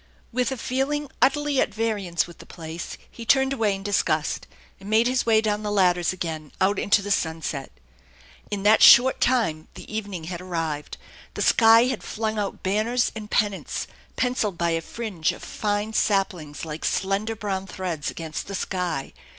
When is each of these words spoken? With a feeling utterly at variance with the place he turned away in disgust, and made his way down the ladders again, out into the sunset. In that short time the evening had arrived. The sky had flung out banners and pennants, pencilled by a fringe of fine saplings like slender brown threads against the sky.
With 0.31 0.51
a 0.51 0.57
feeling 0.57 1.11
utterly 1.21 1.61
at 1.61 1.71
variance 1.71 2.25
with 2.25 2.39
the 2.39 2.47
place 2.47 2.97
he 3.11 3.23
turned 3.23 3.53
away 3.53 3.75
in 3.75 3.83
disgust, 3.83 4.47
and 4.79 4.89
made 4.89 5.05
his 5.05 5.27
way 5.27 5.41
down 5.41 5.61
the 5.61 5.69
ladders 5.71 6.11
again, 6.11 6.51
out 6.59 6.79
into 6.79 7.03
the 7.03 7.11
sunset. 7.11 7.69
In 8.49 8.63
that 8.63 8.81
short 8.81 9.21
time 9.21 9.67
the 9.75 9.85
evening 9.95 10.23
had 10.23 10.41
arrived. 10.41 10.97
The 11.35 11.43
sky 11.43 11.83
had 11.85 12.01
flung 12.01 12.39
out 12.39 12.63
banners 12.63 13.11
and 13.15 13.29
pennants, 13.29 13.85
pencilled 14.15 14.57
by 14.57 14.71
a 14.71 14.81
fringe 14.81 15.31
of 15.33 15.43
fine 15.43 15.93
saplings 15.93 16.65
like 16.65 16.83
slender 16.83 17.35
brown 17.35 17.67
threads 17.67 18.09
against 18.09 18.47
the 18.47 18.55
sky. 18.55 19.13